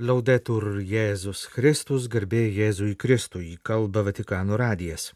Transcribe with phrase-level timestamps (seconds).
[0.00, 5.10] Laudetur Jėzus Kristus, garbė Jėzui Kristui, kalba Vatikano radijas.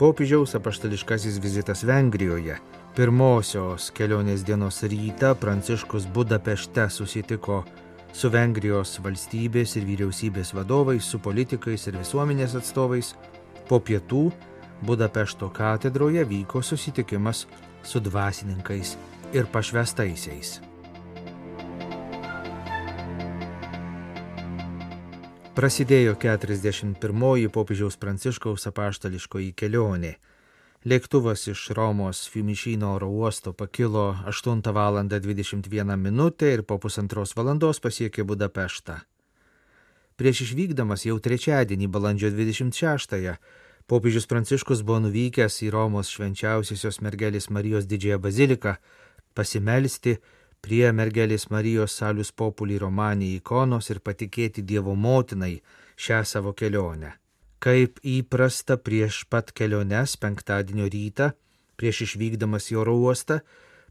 [0.00, 2.56] Popiežiaus apaštališkasis vizitas Vengrijoje.
[2.96, 7.66] Pirmosios kelionės dienos rytą Pranciškus Budapešte susitiko
[8.16, 13.12] su Vengrijos valstybės ir vyriausybės vadovais, su politikais ir visuomenės atstovais.
[13.68, 14.30] Po pietų
[14.84, 17.46] Budapešto katedroje vyko susitikimas
[17.82, 18.96] su dvasininkais
[19.32, 20.58] ir pašvestaisiais.
[25.56, 30.12] Prasidėjo 41-oji popiežiaus pranciškaus apaštališkoji kelionė.
[30.84, 35.00] Lėktuvas iš Romos Fiumišino oro uosto pakilo 8 val.
[35.08, 36.22] 21 min.
[36.44, 39.00] ir po pusantros valandos pasiekė Budapeštą.
[40.16, 43.38] Prieš išvykdamas jau trečiadienį balandžio 26-ąją
[43.86, 48.72] Popiežius Pranciškus buvo nuvykęs į Romos švenčiausiosios mergelės Marijos didžiąją baziliką
[49.36, 50.14] pasimelsti
[50.64, 55.58] prie mergelės Marijos salius populį Romanį ikonos ir patikėti Dievo motinai
[56.00, 57.12] šią savo kelionę.
[57.60, 61.34] Kaip įprasta prieš pat keliones penktadienio rytą,
[61.76, 63.42] prieš išvykdamas į oro uostą,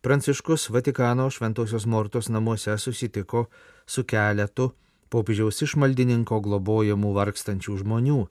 [0.02, 3.46] Pranciškus Vatikano Šventojios Mortos namuose susitiko
[3.86, 4.72] su keletu
[5.14, 8.24] popiežiaus išmaldininko globojamų vargstančių žmonių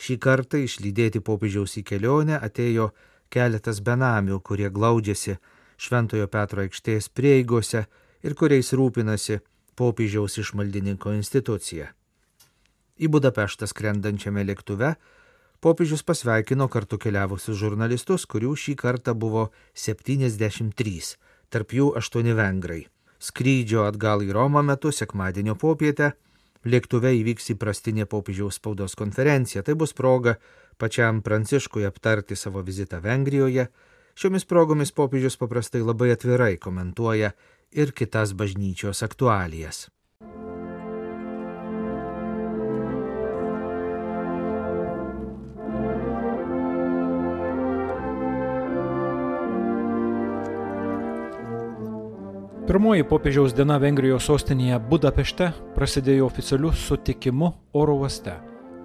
[0.00, 2.90] Šį kartą išlydėti popiežiaus į kelionę atėjo
[3.32, 5.36] keletas benamių, kurie glaudžiasi
[5.80, 7.84] Šventojo Petro aikštės prieigose
[8.24, 9.40] ir kuriais rūpinasi
[9.76, 11.90] popiežiaus išmaldininko institucija.
[13.00, 14.94] Į Budapeštą skrendančiame lėktuve
[15.64, 21.14] popiežius pasveikino kartu keliavusius žurnalistus, kurių šį kartą buvo 73,
[21.52, 22.82] tarp jų 8 vengrai.
[23.20, 26.14] Skrydžio atgal į Romą metu sekmadienio popietę
[26.64, 29.62] Lėktuve įvyks įprastinė popiežiaus spaudos konferencija.
[29.64, 30.36] Tai bus proga
[30.80, 33.70] pačiam Pranciškui aptarti savo vizitą Vengrijoje.
[34.20, 37.32] Šiomis progomis popiežius paprastai labai atvirai komentuoja
[37.72, 39.88] ir kitas bažnyčios aktualijas.
[52.70, 58.36] Pirmoji popiežiaus diena Vengrijos sostinėje Budapešte prasidėjo oficialiu sutikimu oro uoste.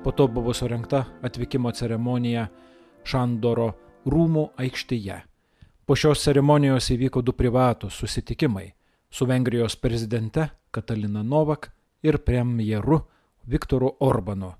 [0.02, 2.48] Po to buvo surinkta atvykimo ceremonija
[3.06, 3.68] Šandoro
[4.10, 5.20] rūmų aikštėje.
[5.86, 8.72] Po šios ceremonijos įvyko du privatus susitikimai
[9.14, 11.70] su Vengrijos prezidente Katalina Novak
[12.02, 13.04] ir premjeru
[13.46, 14.56] Viktoru Orbanu.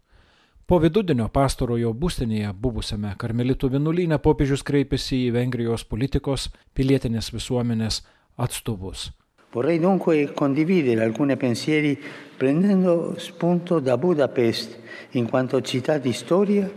[0.68, 8.04] Po vidudienio pastarojo būstinėje buvusiame karmelitų vienuolyne popiežius kreipėsi į Vengrijos politikos, pilietinės visuomenės
[8.36, 9.12] atstovus.
[9.52, 11.98] Vorrei dunque condividere alcuni pensieri
[12.38, 14.78] prendendo spunto da Budapest
[15.12, 16.70] in quanto città di storia,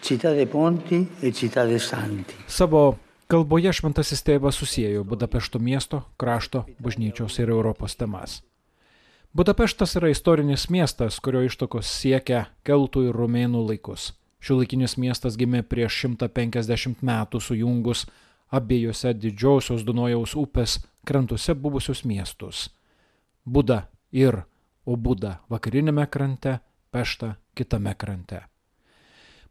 [0.00, 2.34] città dei ponti e città dei santi.
[2.46, 2.98] Savo
[3.30, 8.42] kalboje šventasis tėvas susijęjo Budapešto miesto, krašto, bažnyčios ir Europos temas.
[9.36, 14.14] Budapeštas yra istorinis miestas, kurio ištakos siekia keltų ir rumėnų laikus.
[14.40, 18.06] Šiuolaikinis miestas gimė prieš 150 metų sujungus
[18.48, 22.66] abiejose didžiosios Dunojaus upės krantuose buvusius miestus-
[23.54, 24.42] Buda ir
[24.86, 26.58] Obuda vakarinėme krante,
[26.90, 28.40] Pešta kitame krante.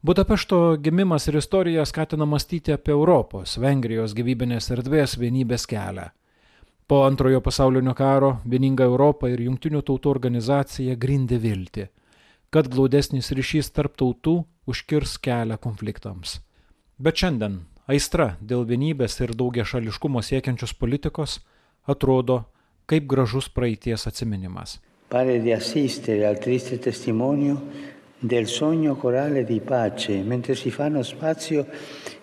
[0.06, 6.10] Budapešto gimimas ir istorija skatina mąstyti apie Europos, Vengrijos gyvybinės erdvės vienybės kelią.
[6.88, 11.88] Po antrojo pasaulinio karo vieninga Europa ir jungtinių tautų organizacija grindė viltį,
[12.54, 16.40] kad glaudesnis ryšys tarp tautų užkirs kelią konfliktams.
[17.02, 21.40] Bet šiandien aistra dėl vienybės ir daugia šališkumo siekiančios politikos
[21.86, 22.44] atrodo
[22.90, 24.80] kaip gražus praeities atsiminimas.
[25.10, 27.60] Pare di assistere al triste testimonio
[28.20, 31.66] del sogno corale di pace mentre si fanno spazio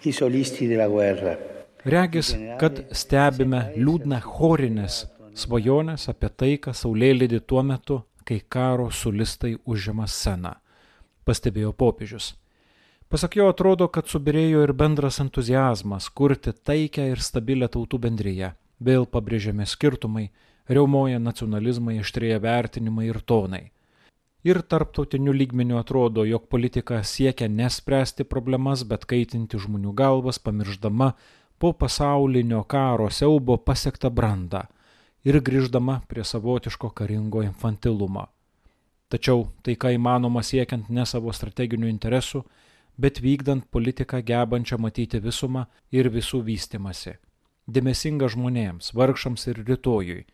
[0.02, 1.36] i solisti della guerra.
[1.84, 5.02] Regis, kad stebime liūdną chorinės
[5.34, 10.54] svajonės apie taiką saulėlydį tuo metu, kai karo solistai užima sceną,
[11.26, 12.34] pastebėjo popiežius.
[13.12, 18.48] Pasak jo atrodo, kad subirėjo ir bendras entuzijazmas kurti taikę ir stabilę tautų bendryje.
[18.80, 20.30] Vėl pabrėžiami skirtumai,
[20.64, 23.60] reumoja nacionalizmai, ištrėja vertinimai ir tonai.
[24.48, 31.12] Ir tarptautiniu lygmeniu atrodo, jog politika siekia nespręsti problemas, bet kaitinti žmonių galvas, pamirždama
[31.60, 34.64] po pasaulinio karo siaubo pasiektą brandą
[35.28, 38.30] ir grįždama prie savotiško karingo infantilumo.
[39.12, 42.46] Tačiau tai, ką įmanoma siekiant ne savo strateginių interesų,
[42.96, 47.16] bet vykdant politiką gebančią matyti visumą ir visų vystimasi.
[47.66, 50.24] Dėmesinga žmonėms, vargšams ir rytojui,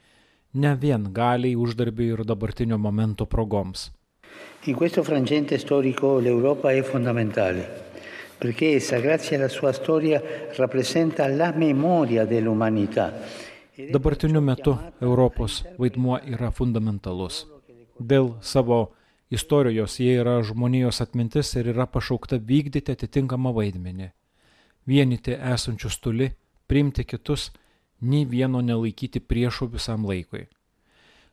[0.55, 3.91] ne vien galiai uždarbiui ir dabartinio momento progoms.
[4.65, 7.87] In questo frangente storico l'Europa è fondamentale.
[8.39, 10.23] perché essa, grazie alla sua storia,
[10.55, 13.13] rappresenta la memoria dell'umanità.
[13.75, 17.47] Dabartiniu metu Europos vaidmuo yra fundamentalus.
[17.99, 18.95] Dėl savo
[19.31, 24.11] istorijos jie yra žmonijos atmintis ir yra pašaukta vykdyti atitinkamą vaidmenį.
[24.89, 26.31] Vienyti esančius toli,
[26.67, 27.51] priimti kitus,
[28.01, 30.47] nei vieno nelaikyti priešų visam laikui.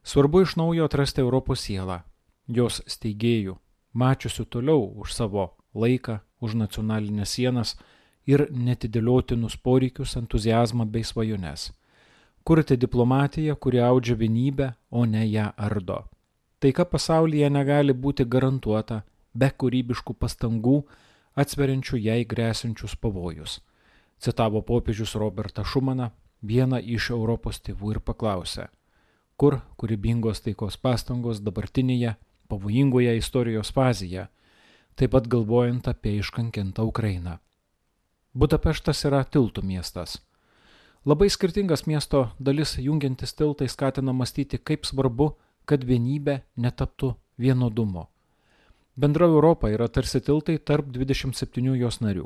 [0.04, 2.02] Svarbu iš naujo atrasti Europos sielą,
[2.48, 3.56] jos steigėjų,
[3.94, 7.76] mačiusių toliau už savo laiką, už nacionalinės sienas
[8.26, 11.72] ir netidėliotinus poreikius, entuzijazmą bei svajones.
[12.46, 16.04] Kurti diplomatiją, kuri audžia vienybę, o ne ją ardo.
[16.66, 19.04] Taika pasaulyje negali būti garantuota
[19.38, 20.80] be kūrybiškų pastangų
[21.44, 23.60] atsveriančių jai grėsinčius pavojus.
[24.18, 26.08] Citavo popiežius Robertą Šumaną,
[26.42, 28.66] vieną iš Europos tėvų ir paklausė,
[29.38, 32.16] kur kūrybingos taikos pastangos dabartinėje
[32.50, 34.26] pavojingoje istorijos fazėje,
[34.98, 37.38] taip pat galvojant apie iškankintą Ukrainą.
[38.34, 40.18] Budapeštas yra tiltų miestas.
[41.06, 45.36] Labai skirtingas miesto dalis jungiantis tiltai skatina mąstyti, kaip svarbu,
[45.66, 48.08] kad vienybė netaptų vienodumo.
[48.96, 52.26] Bendra Europa yra tarsi tiltai tarp 27 jos narių.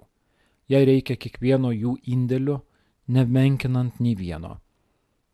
[0.70, 2.60] Jai reikia kiekvieno jų indėlio,
[3.08, 4.60] nemenkinant nei vieno.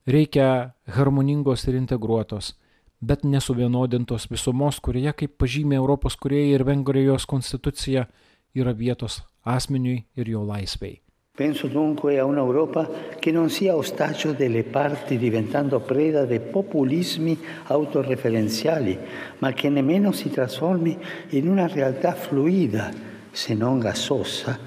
[0.08, 2.54] Reikia harmoningos ir integruotos,
[3.02, 8.08] bet nesuvienodintos visumos, kurioje, kaip pažymė Europos kuriejai ir Vengrijos konstitucija,
[8.56, 11.05] yra vietos asmeniui ir jo laisvei.
[11.36, 12.90] Penso dunque a un'Europa
[13.20, 18.98] che non sia ostaggio delle parti diventando preda dei populismi autoreferenziali,
[19.40, 20.98] ma che nemmeno si trasformi
[21.32, 22.90] in una realtà fluida,
[23.32, 24.58] se non gassosa,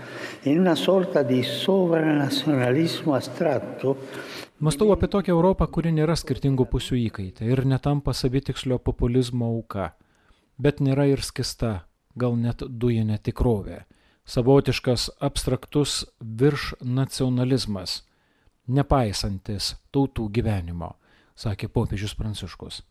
[0.42, 3.96] in una sorta di sovranazionalismo astratto.
[4.58, 9.94] Mastau apie tokią Europą, kuri nėra skirtingų pusių įkaitė ir netampa savitikslio populizmo auka,
[10.60, 13.86] bet nėra ir skista, gal net dujinė tikrovė,
[14.28, 18.02] savotiškas abstraktus virš nacionalizmas,
[18.69, 20.92] nepaisantis tautų gyvenimo,
[21.34, 22.82] sakė popiežius Pranciškus.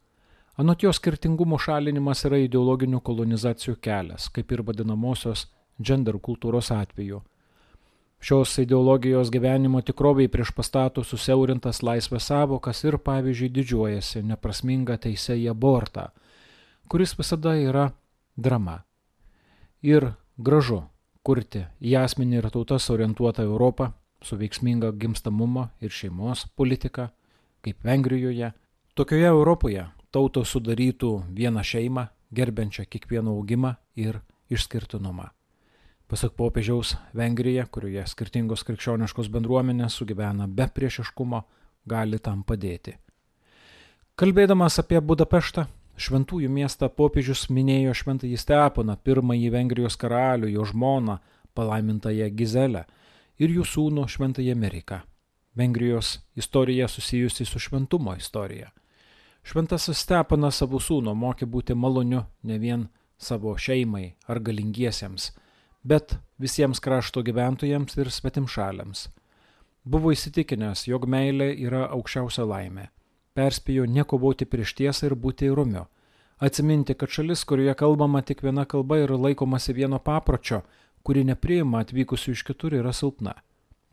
[0.57, 5.45] Anot jo skirtingumo šalinimas yra ideologinių kolonizacijų kelias, kaip ir vadinamosios
[5.77, 7.21] gender kultūros atveju
[8.19, 15.51] Šios ideologijos gyvenimo tikroviai prieš pastato susiaurintas laisvės savokas ir, pavyzdžiui, didžiuojasi neprasminga teise į
[15.51, 16.07] abortą,
[16.89, 17.91] kuris visada yra
[18.35, 18.79] drama.
[19.85, 20.81] Ir gražu
[21.27, 23.91] kurti į asmenį ir tautas orientuotą Europą
[24.23, 27.09] su veiksminga gimstamumo ir šeimos politika,
[27.61, 28.53] kaip Vengrijoje.
[28.95, 35.27] Tokioje Europoje tautos sudarytų vieną šeimą, gerbiančią kiekvieną augimą ir išskirtinumą.
[36.07, 41.41] Pasak popiežiaus, Vengrija, kurioje skirtingos krikščioniškos bendruomenės sugyvena be priešiškumo,
[41.85, 42.95] gali tam padėti.
[44.17, 45.67] Kalbėdamas apie Budapeštą,
[45.97, 51.17] šventųjų miestą popiežius minėjo šventąjį Steponą, pirmąjį Vengrijos karalių, jo žmoną,
[51.57, 52.85] palaimintąją Gizelę
[53.41, 55.01] ir jų sūnų šventąjį Ameriką.
[55.57, 58.69] Vengrijos istorija susijusi su šventumo istorija.
[59.43, 65.31] Šventasis Stepanas savo sūnų mokė būti maloniu ne vien savo šeimai ar galingiesiems,
[65.83, 69.07] bet visiems krašto gyventojams ir svetimšaliams.
[69.87, 72.89] Buvo įsitikinęs, jog meilė yra aukščiausia laimė.
[73.37, 75.85] Perspėjo nekovoti prieš tiesą ir būti įrumiu.
[76.41, 80.63] Atsiminti, kad šalis, kurioje kalbama tik viena kalba ir laikomasi vieno papročio,
[81.05, 83.35] kuri nepriima atvykusių iš kitur, yra silpna.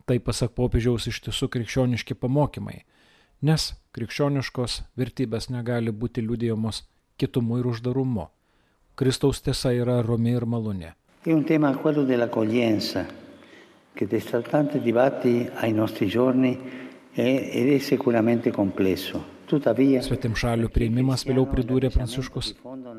[0.05, 2.83] Tai pasak popiežiaus iš tiesų krikščioniški pamokymai,
[3.41, 6.83] nes krikščioniškos vertybės negali būti liūdėjamos
[7.17, 8.27] kitumu ir uždarumu.
[8.95, 10.89] Kristaus tiesa yra romi ir maloni.
[11.25, 13.05] È un tema quello dell'accoglienza
[13.93, 16.59] che desta tanti dibattiti ai nostri giorni
[17.13, 19.34] ed è sicuramente complesso.
[19.45, 22.55] Svetimšalių prieimimas, vėliau pridūrė Pranciškus,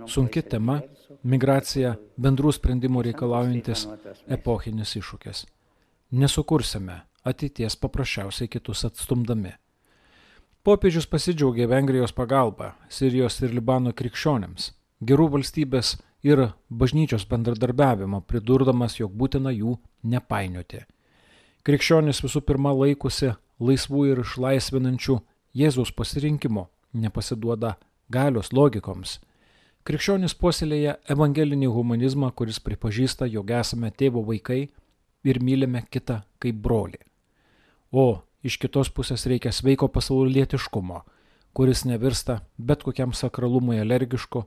[0.07, 0.81] sunki tema-
[1.33, 3.87] migracija bendrų sprendimų reikalaujantis
[4.29, 5.45] epochinis iššūkis.
[6.13, 9.53] Nesukursime ateities paprasčiausiai kitus atstumdami.
[10.63, 14.73] Popiežius pasidžiaugė Vengrijos pagalba Sirijos ir Libano krikščionėms,
[15.03, 20.85] gerų valstybės ir bažnyčios bendradarbiavimo, pridurdamas, jog būtina jų nepainioti.
[21.67, 25.21] Krikščionis visų pirma laikosi laisvų ir išlaisvinančių
[25.57, 27.77] Jėzaus pasirinkimo, nepasiduoda
[28.13, 29.19] galios logikoms.
[29.87, 34.67] Krikščionis puoselėja evangelinį humanizmą, kuris pripažįsta, jog esame tėvo vaikai
[35.25, 37.01] ir mylime kitą kaip brolį.
[37.93, 41.01] O iš kitos pusės reikia sveiko pasaulietiškumo,
[41.57, 44.45] kuris nevirsta bet kokiam sakralumui alergišku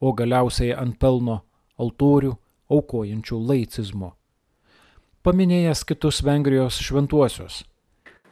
[0.00, 1.42] o galiausiai ant pelno
[1.78, 2.34] altorių
[2.70, 4.12] aukojančių laicizmo.
[5.22, 7.62] Paminėjęs kitus Vengrijos šventuosius.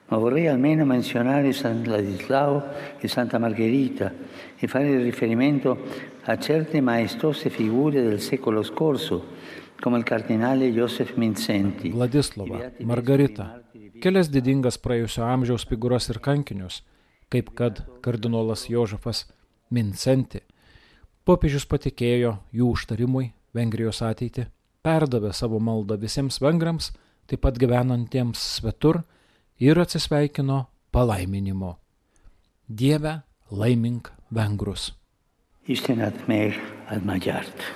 [0.09, 2.63] Ma vorrei almeno menzionare San Ladislao
[2.99, 4.13] e Santa Margherita
[4.57, 5.77] e fare riferimento
[6.23, 9.35] a certe maestose figure del secolo scorso,
[9.81, 11.91] come il cardinale Joseph Mincenti.
[11.91, 13.49] Vladislavą, Margaritą,
[14.01, 16.85] kelias didingas praėjusio amžiaus figūras ir kankinius,
[17.29, 19.25] kaip kad kardinolas Jožefas
[19.75, 20.41] Mincenti.
[21.27, 24.47] Popiežius patikėjo jų užtarimui Vengrijos ateitį,
[24.87, 26.93] perdavė savo maldą visiems vengrams,
[27.27, 29.03] taip pat gyvenantiems svetur
[29.61, 31.77] ir atsisveikino palaiminimo.
[32.69, 33.21] Dieve,
[33.51, 34.93] laimink vengrus.
[35.69, 36.55] Isten ad me
[36.91, 37.67] ad magyart.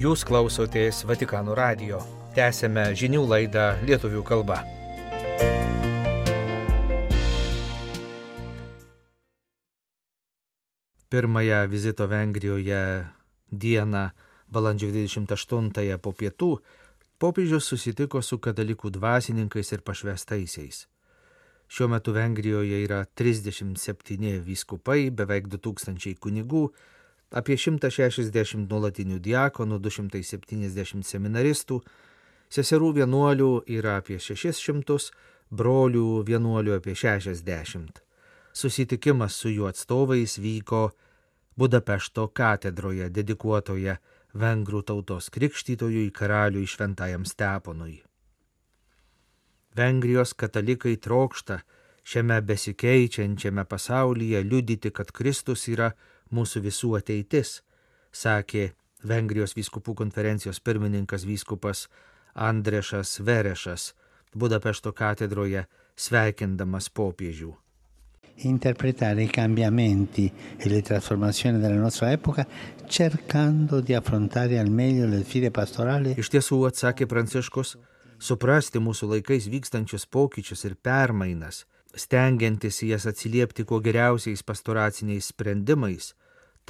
[0.00, 2.00] Jūs klausotės Vatikanų radio.
[2.32, 4.62] Tęsėme žinių laidą lietuvių kalba.
[11.10, 13.06] Pirmąją vizito Vengrijoje
[13.52, 14.08] dieną,
[14.48, 16.50] balandžio 28-ąją po pietų,
[17.18, 20.86] popiežius susitiko su katalikų dvasininkais ir pašvestaisiais.
[21.66, 26.62] Šiuo metu Vengrijoje yra 37 vyskupai, beveik 2000 kunigų,
[27.30, 31.80] apie 160 nuolatinių diakonų, 270 seminaristų,
[32.54, 35.10] seserų vienuolių yra apie 600,
[35.50, 37.98] brolių vienuolių apie 60.
[38.52, 40.90] Susitikimas su jų atstovais vyko
[41.60, 43.96] Budapešto katedroje dedikuotoje
[44.34, 48.00] vengrų tautos krikštytojui karaliui Šventajam Steponui.
[49.76, 51.60] Vengrijos katalikai trokšta
[52.02, 55.92] šiame besikeičiančiame pasaulyje liudyti, kad Kristus yra
[56.34, 57.60] mūsų visų ateitis,
[58.12, 58.70] sakė
[59.06, 61.86] Vengrijos vyskupų konferencijos pirmininkas vyskupas
[62.34, 63.94] Andrešas Verešas
[64.34, 65.64] Budapešto katedroje
[65.96, 67.54] sveikindamas popiežių.
[68.46, 72.46] Interpretare i cambiamenti e le trasformazioni della nostra epoca
[72.86, 76.14] cercando di affrontare al meglio le sfide pastorali.
[76.18, 77.76] Iš tiesų, atsakė Pranciškus,
[78.18, 86.14] suprasti mūsų laikais vykstančius pokyčius ir permainas, stengiantis jas atsiliepti kuo geriausiais pastoraciniais sprendimais,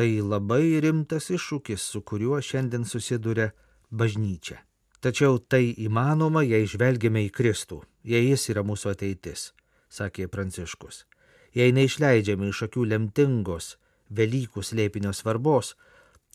[0.00, 3.50] Tai labai rimtas iššūkis, su kuriuo šiandien susiduria
[3.90, 4.62] bažnyčia.
[5.04, 9.50] Tačiau tai įmanoma, jei žvelgiame į Kristų, jei jis yra mūsų ateitis,
[9.92, 11.04] sakė Pranciškus.
[11.54, 13.76] Jei neišleidžiame iš akių lemtingos
[14.10, 15.76] Velykų slėpinio svarbos,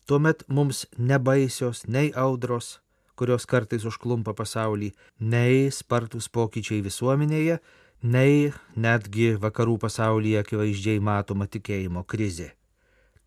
[0.07, 2.79] tuomet mums nebaisios nei audros,
[3.19, 7.59] kurios kartais užklumpa pasaulį, nei spartus pokyčiai visuomenėje,
[8.03, 12.53] nei netgi vakarų pasaulyje akivaizdžiai matoma tikėjimo krizė.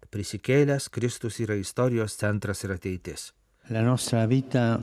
[0.08, 3.32] Prisikėlęs Kristus yra istorijos centras ir ateitis.
[3.68, 4.80] La nostra vita,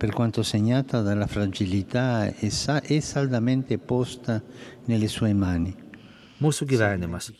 [0.00, 4.40] per quanto segnata dalla fragilità, è, sa- è saldamente posta
[4.86, 5.85] nelle sue mani.
[6.42, 7.30] Mūsų gyvenimas,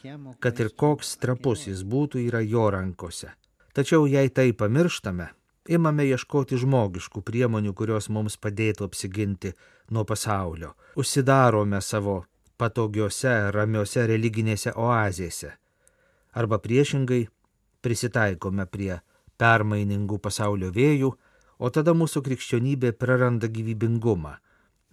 [0.41, 3.33] kad ir koks trapus jis būtų, yra jo rankose.
[3.77, 5.27] Tačiau jei tai pamirštame,
[5.69, 9.53] imame ieškoti žmogiškų priemonių, kurios mums padėtų apsiginti
[9.93, 10.73] nuo pasaulio.
[10.97, 12.23] Užsidarome savo
[12.57, 15.53] patogiose, ramiose religinėse oazėse
[16.37, 17.23] arba priešingai
[17.85, 18.99] prisitaikome prie
[19.41, 21.13] permainingų pasaulio vėjų,
[21.57, 24.35] o tada mūsų krikščionybė praranda gyvybingumą,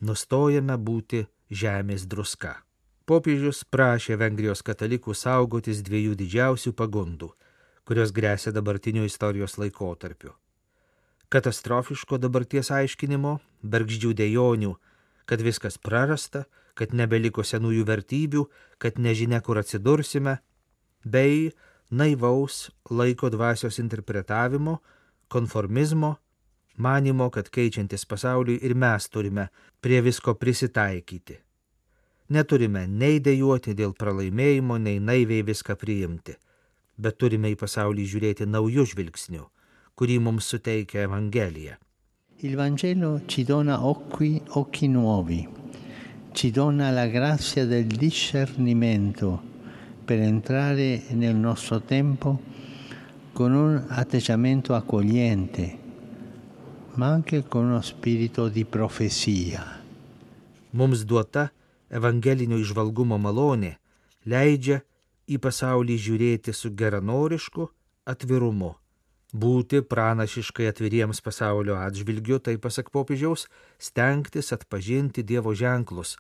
[0.08, 1.26] nustojame būti
[1.64, 2.56] žemės druska.
[3.04, 7.34] Popiežius prašė Vengrijos katalikų saugotis dviejų didžiausių pagundų,
[7.84, 10.32] kurios grėsia dabartinio istorijos laikotarpiu.
[11.28, 14.72] Katastrofiško dabarties aiškinimo, bergždžių dėjonių,
[15.28, 16.46] kad viskas prarasta,
[16.80, 18.48] kad nebeliko senųjų vertybių,
[18.80, 20.40] kad nežinia, kur atsidursime,
[21.04, 21.52] bei
[21.92, 24.80] naivaus laiko dvasios interpretavimo,
[25.28, 26.16] konformizmo,
[26.78, 29.50] manimo, kad keičiantis pasauliui ir mes turime
[29.84, 31.43] prie visko prisitaikyti.
[32.30, 36.38] Neturime nei dėjuoti dėl pralaimėjimo, nei naiviai viską priimti,
[36.96, 39.44] bet turime į pasaulį žiūrėti naujų žvilgsnių,
[40.00, 41.78] kurį mums suteikia Evangelija.
[42.44, 45.48] Il Vangelo ci dona occhi, occhi nuovi,
[46.34, 49.42] ci dona la grazia del discernimento
[50.04, 52.40] per entrare nel nostro tempo
[53.34, 55.78] con un atteggiamento accogliente,
[56.96, 59.82] ma anche con uno spirito di profezia.
[60.72, 61.52] Mums duota
[61.94, 63.76] evangelinio išvalgumo malonė
[64.26, 64.82] leidžia
[65.30, 67.70] į pasaulį žiūrėti su geranorišku
[68.10, 68.74] atvirumu.
[69.34, 73.48] Būti pranašiškai atviriems pasaulio atžvilgiu, tai pasak popiežiaus,
[73.82, 76.18] stengtis atpažinti Dievo ženklus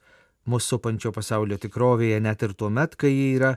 [0.50, 3.53] mūsų supančio pasaulio tikrovėje net ir tuo met, kai jie yra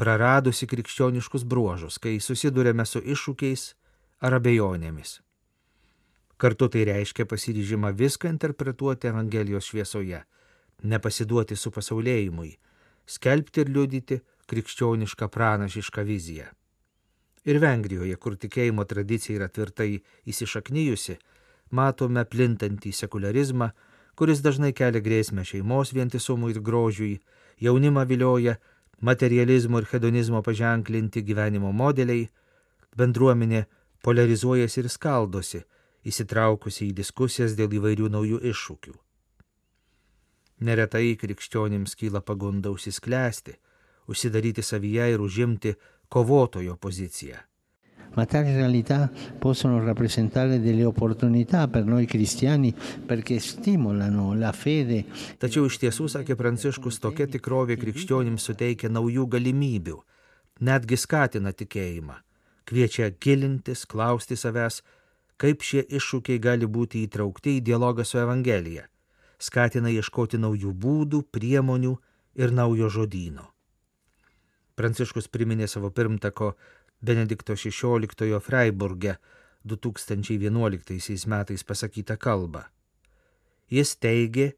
[0.00, 3.66] praradusi krikščioniškus bruožus, kai susidurėme su iššūkiais
[4.24, 5.20] ar abejonėmis.
[6.40, 10.22] Kartu tai reiškia pasiryžimą viską interpretuoti Evangelijos šviesoje,
[10.82, 12.56] nepasiduoti su pasaulėjimui,
[13.06, 14.20] skelbti ir liudyti
[14.50, 16.48] krikščionišką pranašišką viziją.
[17.48, 21.16] Ir Vengrijoje, kur tikėjimo tradicija yra tvirtai įsišaknyjusi,
[21.74, 23.72] matome plintantį sekularizmą,
[24.14, 27.16] kuris dažnai kelia grėsmę šeimos vientisumui ir grožiui,
[27.58, 28.58] jaunimą vilioja
[29.00, 32.28] materializmo ir hedonizmo paženklinti gyvenimo modeliai,
[32.96, 33.64] bendruomenė
[34.06, 35.62] polarizuojasi ir skaldosi,
[36.06, 38.94] įsitraukusi į diskusijas dėl įvairių naujų iššūkių.
[40.62, 43.56] Neretai krikščionims kyla pagunda užsisklęsti,
[44.08, 45.74] užsidaryti savyje ir užimti
[46.08, 47.40] kovotojo poziciją.
[48.14, 52.74] ma tali realtà possono rappresentare delle opportunità per noi cristiani
[53.06, 55.04] perché stimolano la fede.
[55.38, 59.96] Tačiau iš tiesų, sakė Pranciškus, tokia tikrovė krikščionims suteikia naujų galimybių,
[60.60, 62.18] netgi skatina tikėjimą,
[62.68, 64.82] kviečia gilintis, klausti savęs,
[65.40, 68.86] kaip šie iššūkiai gali būti įtraukti į dialogą su Evangelija,
[69.42, 71.96] skatina ieškoti naujų būdų, priemonių
[72.38, 73.48] ir naujo žodyno.
[74.78, 76.54] Pranciškus priminė savo pirmtako
[77.02, 79.16] Benedikto XVI Freiburge
[79.64, 82.64] 2011 metais pasakytą kalbą.
[83.70, 84.52] Jis teigė,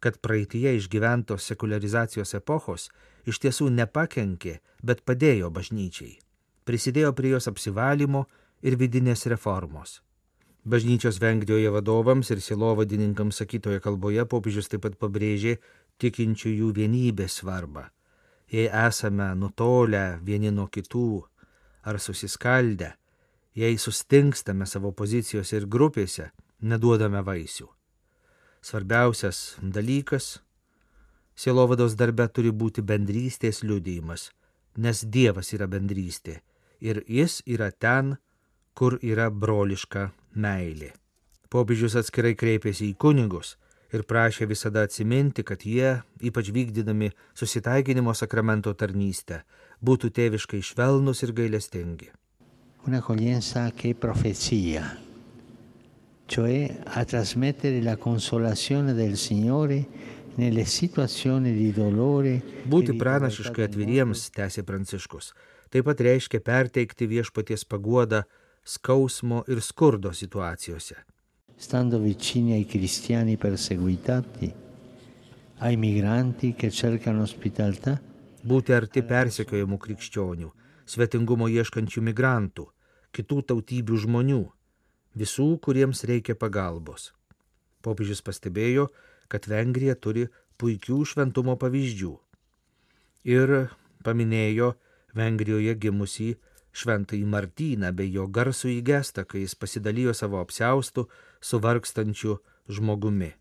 [0.00, 2.88] kad praeitie išgyventos sekularizacijos epochos
[3.28, 6.16] iš tiesų nepakenkė, bet padėjo bažnyčiai,
[6.64, 8.24] prisidėjo prie jos apsivalymo
[8.62, 10.00] ir vidinės reformos.
[10.64, 15.54] Bažnyčios Vengrijoje vadovams ir silovadininkams sakytoje kalboje popiežius taip pat pabrėžė
[16.00, 17.86] tikinčiųjų vienybės svarbą.
[18.52, 21.22] Jei esame nutolę vieni nuo kitų,
[21.88, 22.92] ar susiskaldę,
[23.56, 26.28] jei sustingstame savo pozicijose ir grupėse,
[26.60, 27.70] neduodame vaisių.
[28.60, 30.42] Svarbiausias dalykas-
[31.40, 34.30] sielovados darbe turi būti bendrystės liudijimas,
[34.76, 36.40] nes Dievas yra bendrystė
[36.80, 38.18] ir Jis yra ten,
[38.74, 40.92] kur yra broliška meilė.
[41.50, 43.56] Popiežius atskirai kreipėsi į kunigus
[43.90, 49.42] ir prašė visada atsiminti, kad jie, ypač vykdydami susitaikinimo sakramento tarnystę,
[49.82, 52.10] būtų tėviškai švelnus ir gailestingi.
[52.86, 54.96] Un'accoglienza che è profezia,
[56.26, 59.84] cioè a trasmettere la consolazione del Signore
[60.36, 62.40] nelle situazioni di dolore.
[62.64, 65.34] Būti pranašiškai atviriems, tęsė Pranciškus,
[65.68, 68.22] taip pat reiškia perteikti viešpaties paguodą
[68.64, 70.96] skausmo ir skurdo situacijose.
[71.56, 74.52] Stando vicini ai cristiani perseguitati,
[75.58, 77.98] ai migranti che cercano ospitalità,
[78.40, 80.48] būti arti persekiojamų krikščionių,
[80.88, 82.64] svetingumo ieškančių migrantų,
[83.12, 84.40] kitų tautybių žmonių,
[85.20, 87.10] visų, kuriems reikia pagalbos.
[87.84, 88.88] Popiežius pastebėjo,
[89.28, 90.28] kad Vengrija turi
[90.60, 92.14] puikių šventumo pavyzdžių.
[93.28, 93.52] Ir
[94.04, 94.74] paminėjo
[95.16, 96.30] Vengrijoje gimusį
[96.72, 101.06] šventąjį Martyną bei jo garsų į gestą, kai jis pasidalijo savo apseustų
[101.40, 103.32] su vargstančiu žmogumi.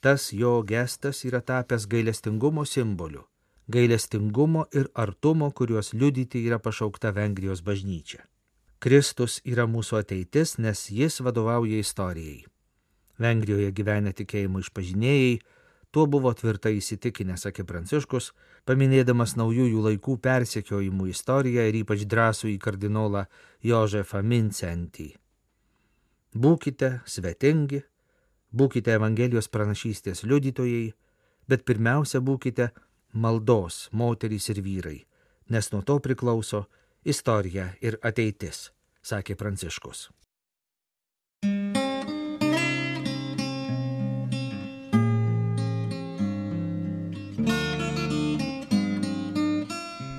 [0.00, 3.24] Tas jo gestas yra tapęs gailestingumo simboliu
[3.68, 8.22] gailestingumo ir artumo, kuriuos liudyti yra pašaukta Vengrijos bažnyčia.
[8.78, 12.44] Kristus yra mūsų ateitis, nes jis vadovauja istorijai.
[13.18, 15.38] Vengrijoje gyvenę tikėjimo išpažinėjai,
[15.96, 18.34] tuo buvo tvirtai įsitikinę, sakė Pranciškus,
[18.68, 23.22] paminėdamas naujųjų laikų persekiojimų istoriją ir ypač drąsų į kardinolą
[23.64, 25.06] Jožefą Mincentį.
[26.36, 27.80] Būkite svetingi,
[28.52, 30.90] būkite Evangelijos pranašystės liudytojai,
[31.48, 32.68] bet pirmiausia būkite
[33.16, 34.98] maldos moterys ir vyrai,
[35.48, 36.66] nes nuo to priklauso
[37.08, 38.66] istorija ir ateitis,
[39.00, 40.10] sakė Pranciškus.